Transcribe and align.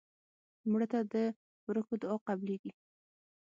مړه 0.71 0.87
ته 0.91 0.99
د 1.13 1.15
ورکو 1.67 1.93
دعا 2.01 2.15
قبلیږي 2.27 2.71